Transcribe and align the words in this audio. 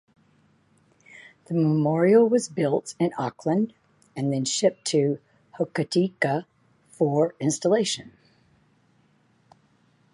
The 1.45 1.53
memorial 1.53 2.27
was 2.27 2.49
built 2.49 2.95
in 2.97 3.11
Auckland 3.19 3.75
and 4.15 4.33
then 4.33 4.45
shipped 4.45 4.85
to 4.85 5.19
Hokitika 5.59 6.47
for 6.89 7.35
installation. 7.39 8.11